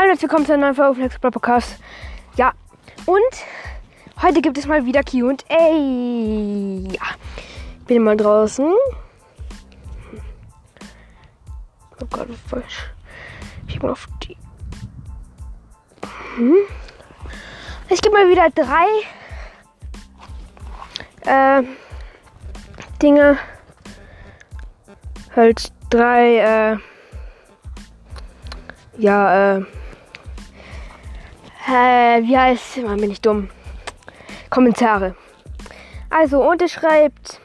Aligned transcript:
Hallo, 0.00 0.12
herzlich 0.12 0.30
willkommen 0.30 0.46
zu 0.46 0.54
einer 0.54 0.62
neuen 0.62 0.74
Folge 0.74 0.94
Flex 0.94 1.18
Podcast. 1.18 1.78
Ja, 2.34 2.54
und 3.04 3.18
heute 4.22 4.40
gibt 4.40 4.56
es 4.56 4.66
mal 4.66 4.86
wieder 4.86 5.02
QA. 5.02 5.36
Ja, 6.90 7.02
ich 7.80 7.84
bin 7.86 8.02
mal 8.02 8.16
draußen. 8.16 8.72
Oh 12.00 12.06
Gott, 12.08 12.28
falsch. 12.48 12.90
Ich 13.68 13.78
bin 13.78 13.90
auf 13.90 14.08
die. 14.22 14.38
Hm. 16.36 16.54
Es 17.90 18.00
gibt 18.00 18.14
mal 18.14 18.26
wieder 18.30 18.48
drei 18.48 18.86
äh, 21.26 21.62
Dinge. 23.02 23.36
Halt 25.36 25.70
drei, 25.90 26.38
äh, 26.38 26.76
ja, 28.96 29.58
äh, 29.58 29.64
äh, 31.70 32.22
wie 32.22 32.36
heißt, 32.36 32.78
man 32.78 33.00
bin 33.00 33.10
ich 33.10 33.20
dumm. 33.20 33.48
Kommentare. 34.50 35.14
Also, 36.10 36.42
und 36.42 36.60
es 36.60 36.72
schreibt, 36.72 37.40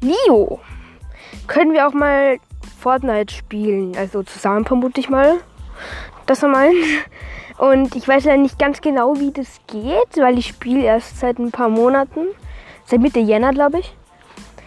Leo, 0.00 0.60
können 1.46 1.72
wir 1.72 1.86
auch 1.86 1.92
mal 1.92 2.38
Fortnite 2.80 3.32
spielen? 3.32 3.96
Also 3.96 4.22
zusammen 4.22 4.64
vermute 4.64 5.00
ich 5.00 5.08
mal, 5.08 5.40
dass 6.26 6.42
er 6.42 6.48
meint. 6.48 6.74
Und 7.58 7.94
ich 7.94 8.08
weiß 8.08 8.24
ja 8.24 8.36
nicht 8.36 8.58
ganz 8.58 8.80
genau, 8.80 9.18
wie 9.18 9.30
das 9.30 9.60
geht, 9.66 10.16
weil 10.16 10.38
ich 10.38 10.48
spiele 10.48 10.82
erst 10.82 11.20
seit 11.20 11.38
ein 11.38 11.52
paar 11.52 11.68
Monaten. 11.68 12.28
Seit 12.86 13.00
Mitte 13.00 13.20
Jänner, 13.20 13.52
glaube 13.52 13.80
ich. 13.80 13.94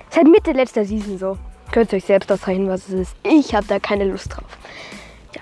Seit 0.09 0.25
Mitte 0.25 0.51
letzter 0.51 0.85
Season 0.85 1.17
so. 1.17 1.37
Könnt 1.71 1.91
ihr 1.91 1.97
euch 1.97 2.05
selbst 2.05 2.31
ausrechnen, 2.31 2.69
was 2.69 2.87
es 2.87 2.93
ist. 2.93 3.15
Ich 3.23 3.53
habe 3.53 3.65
da 3.67 3.79
keine 3.79 4.05
Lust 4.05 4.33
drauf. 4.33 4.57
Ja. 5.35 5.41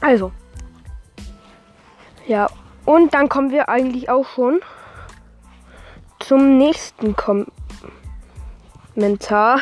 Also. 0.00 0.32
Und 2.90 3.14
dann 3.14 3.28
kommen 3.28 3.52
wir 3.52 3.68
eigentlich 3.68 4.10
auch 4.10 4.26
schon 4.26 4.60
zum 6.18 6.58
nächsten 6.58 7.14
Kommentar. 8.96 9.60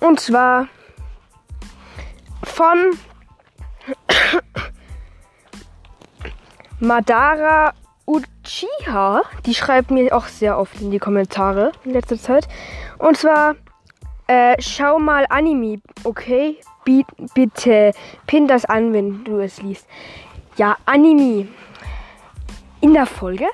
Und 0.00 0.20
zwar 0.20 0.68
von 2.42 2.96
Madara 6.80 7.74
Uchiha. 8.06 9.20
Die 9.44 9.54
schreibt 9.54 9.90
mir 9.90 10.16
auch 10.16 10.28
sehr 10.28 10.58
oft 10.58 10.80
in 10.80 10.90
die 10.90 10.98
Kommentare 10.98 11.72
in 11.84 11.90
letzter 11.90 12.16
Zeit. 12.18 12.48
Und 12.96 13.18
zwar, 13.18 13.54
äh, 14.28 14.56
schau 14.60 14.98
mal 14.98 15.26
Anime, 15.28 15.82
okay? 16.04 16.58
Bi 16.86 17.04
bitte, 17.34 17.92
pin 18.26 18.48
das 18.48 18.64
an, 18.64 18.94
wenn 18.94 19.24
du 19.24 19.40
es 19.40 19.60
liest. 19.60 19.86
Ja, 20.60 20.76
Anime. 20.84 21.48
In 22.82 22.92
der 22.92 23.06
Folge. 23.06 23.46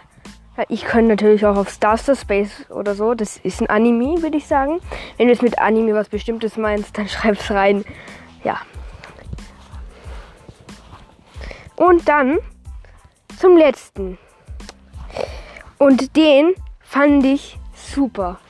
Ich 0.68 0.82
könnte 0.82 1.10
natürlich 1.10 1.46
auch 1.46 1.56
auf 1.56 1.70
Star 1.70 1.96
Star 1.96 2.16
Space 2.16 2.68
oder 2.68 2.96
so. 2.96 3.14
Das 3.14 3.36
ist 3.36 3.60
ein 3.60 3.70
Anime, 3.70 4.22
würde 4.22 4.38
ich 4.38 4.48
sagen. 4.48 4.80
Wenn 5.16 5.28
du 5.28 5.32
jetzt 5.32 5.42
mit 5.44 5.56
Anime 5.56 5.94
was 5.94 6.08
Bestimmtes 6.08 6.56
meinst, 6.56 6.98
dann 6.98 7.08
schreib's 7.08 7.48
rein. 7.52 7.84
Ja. 8.42 8.58
Und 11.76 12.08
dann 12.08 12.38
zum 13.38 13.56
letzten. 13.56 14.18
Und 15.78 16.16
den 16.16 16.56
fand 16.80 17.24
ich 17.24 17.56
super. 17.72 18.40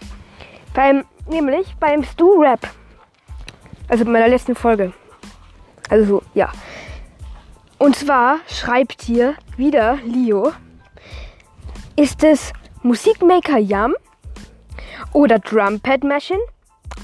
Beim, 0.73 1.05
nämlich 1.29 1.77
beim 1.79 2.03
Stu 2.05 2.41
Rap. 2.41 2.67
Also 3.89 4.07
bei 4.07 4.12
meiner 4.12 4.29
letzten 4.29 4.55
Folge. 4.55 4.95
Also, 5.91 6.23
ja. 6.33 6.51
Und 7.78 7.94
zwar 7.94 8.38
schreibt 8.48 9.03
hier 9.03 9.34
wieder 9.56 9.98
Leo. 10.04 10.53
Ist 11.94 12.25
es 12.25 12.53
Musikmaker 12.82 13.59
Yum 13.59 13.94
oder 15.12 15.38
Drumpad 15.38 16.03
Machine 16.03 16.41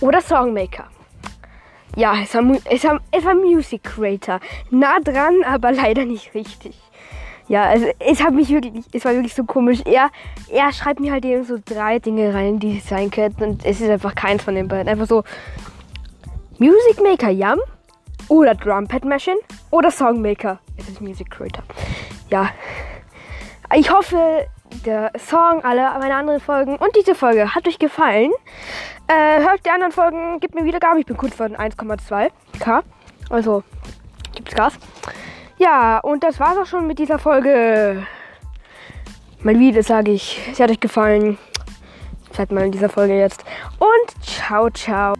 oder 0.00 0.21
Songmaker? 0.21 0.88
Ja, 1.94 2.15
es 2.22 2.34
war, 2.34 2.43
es, 2.65 2.84
war, 2.84 3.00
es 3.11 3.25
war 3.25 3.34
Music 3.34 3.84
Creator. 3.84 4.41
Nah 4.71 4.99
dran, 5.00 5.44
aber 5.44 5.72
leider 5.72 6.06
nicht 6.06 6.34
richtig. 6.34 6.75
Ja, 7.49 7.65
also 7.65 7.87
es 7.99 8.22
hat 8.22 8.32
mich 8.32 8.49
wirklich, 8.49 8.84
es 8.93 9.05
war 9.05 9.12
wirklich 9.12 9.34
so 9.34 9.44
komisch. 9.44 9.81
Er, 9.84 10.11
er 10.49 10.72
schreibt 10.72 11.00
mir 11.00 11.12
halt 11.12 11.25
eben 11.27 11.44
so 11.44 11.59
drei 11.62 11.99
Dinge 11.99 12.32
rein, 12.32 12.59
die 12.59 12.81
sein 12.81 13.11
könnten 13.11 13.44
und 13.44 13.65
es 13.66 13.82
ist 13.82 13.91
einfach 13.91 14.15
keins 14.15 14.43
von 14.43 14.55
den 14.55 14.69
beiden. 14.69 14.88
Einfach 14.88 15.06
so 15.06 15.22
Music 16.59 17.03
Maker 17.03 17.31
Yum 17.31 17.59
oder 18.32 18.54
Drumpad 18.54 19.04
Machine 19.04 19.37
oder 19.70 19.91
Songmaker. 19.91 20.59
Es 20.78 20.88
ist 20.88 21.03
Music 21.03 21.31
Creator. 21.31 21.62
Ja, 22.31 22.48
ich 23.75 23.93
hoffe, 23.93 24.47
der 24.87 25.12
Song, 25.19 25.62
alle 25.62 25.82
meine 25.98 26.15
anderen 26.15 26.41
Folgen 26.41 26.76
und 26.76 26.97
diese 26.97 27.15
Folge 27.15 27.54
hat 27.54 27.69
euch 27.69 27.78
gefallen. 27.78 28.32
Äh, 29.06 29.41
hört 29.41 29.66
die 29.66 29.70
anderen 29.70 29.93
Folgen, 29.93 30.41
gebt 30.41 30.54
mir 30.54 30.65
wieder 30.65 30.81
Gabe. 30.81 31.00
Ich 31.00 31.06
bin 31.06 31.19
kurz 31.19 31.34
von 31.34 31.54
1,2k. 31.54 32.82
Also, 33.28 33.65
gibt's 34.34 34.54
Gas. 34.54 34.78
Ja, 35.59 35.99
und 35.99 36.25
das 36.25 36.41
war's 36.41 36.56
auch 36.56 36.66
schon 36.66 36.87
mit 36.87 36.99
dieser 36.99 37.19
Folge. 37.19 38.06
Mal 39.43 39.59
wieder 39.59 39.82
sage 39.82 40.10
ich, 40.10 40.41
sie 40.54 40.62
hat 40.62 40.70
euch 40.70 40.81
gefallen. 40.81 41.37
Seid 42.34 42.50
mal 42.50 42.64
in 42.64 42.72
dieser 42.72 42.88
Folge 42.88 43.19
jetzt. 43.19 43.44
Und 43.78 44.25
ciao, 44.25 44.70
ciao. 44.70 45.12